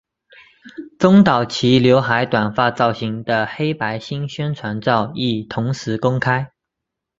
[0.97, 6.53] 中岛齐浏海短发造型的黑白新宣传照亦同时公开。